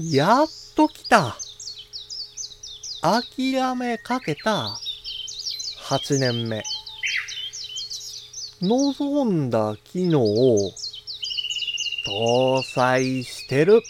[0.00, 1.36] やっと来た。
[3.02, 4.78] 諦めかけた
[5.88, 6.62] 8年目。
[8.62, 10.70] 望んだ機能を
[12.06, 13.82] 搭載してる。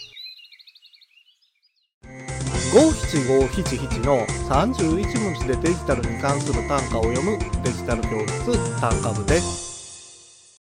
[2.73, 10.59] 五七五七七の31文字でデジタルに関する単価を読むデジタル教室単価部です。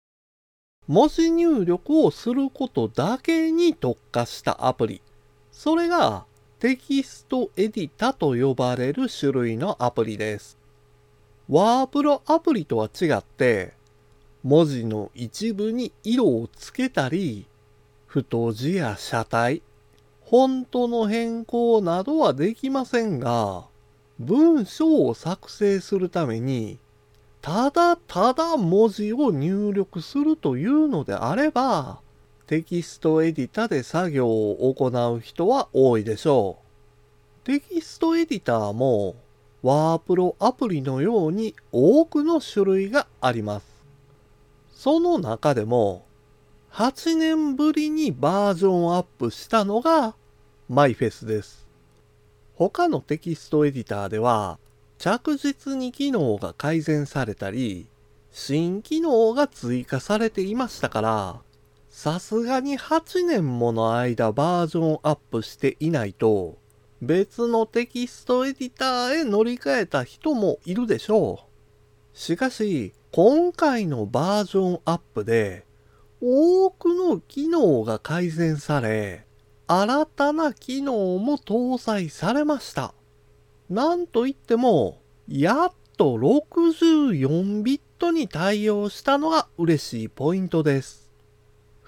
[0.88, 5.02] 文字入力をすることだけに特化したアプリ。
[5.57, 6.25] それが
[6.60, 10.56] テキストエディタと呼ばれる種類のアプリです。
[11.50, 13.74] ワープロアプリとは違って、
[14.43, 17.47] 文字の一部に色をつけたり、
[18.06, 19.64] 太字や車体、
[20.30, 23.66] フォントの変更などはできませんが、
[24.19, 26.78] 文章を作成するために、
[27.42, 32.00] ただただ文字を入力するというのであれば、
[32.47, 36.59] テキストエディタで作業を行う人は多いでしょ
[37.44, 37.45] う。
[37.45, 39.17] テキストエディターも
[39.61, 43.66] ワープロアプリのように多くの種類があります。
[44.73, 46.05] その中でも
[46.72, 50.16] 8年ぶりにバージョンアップしたのが
[50.69, 51.67] マイフェスです。
[52.55, 54.57] 他のテキストエディターでは
[55.00, 57.88] 着実に機能が改善されたり
[58.31, 61.41] 新機能が追加されていましたから
[62.00, 66.59] さすがに8年もの間バージョンアップしていないと
[67.02, 71.40] 別のテキストエディターへ乗り換えた人もいるでしょ
[72.14, 72.16] う。
[72.16, 75.66] しかし今回のバージョンアップで
[76.22, 79.25] 多くの機能が改善され
[79.66, 82.94] 新たな機能も搭載されました。
[83.72, 91.06] なんといってもやっと64ビットに対応したのが嬉しいポイントです。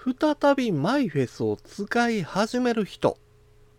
[0.02, 3.18] 再びマイフェスを使い始める人、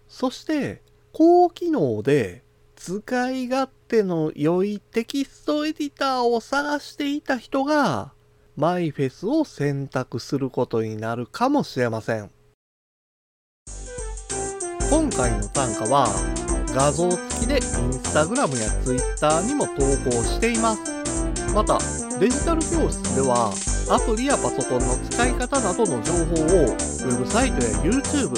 [0.08, 2.44] そして高機能で
[2.75, 8.13] 使い勝手の良いテキストエディターを探していた人が
[8.56, 12.29] マイフェスを選択することになるかもしれません。
[14.91, 16.07] 今回の単価は
[16.67, 17.62] 画像付きでイン
[17.94, 19.73] スタグラムやツイッターにも投
[20.09, 21.00] 稿しています。
[21.53, 21.78] また、
[22.17, 23.51] デジタル教室では
[23.89, 28.29] アプリやパソコンの使い方などの情報をウェブサイトや YouTube、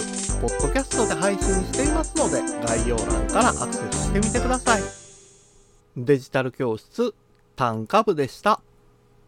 [0.41, 4.81] ポッドキャストで配信していますので概要欄からアクセスしてみてください。
[5.95, 7.13] デジタル教室
[7.55, 8.61] 単価部でした。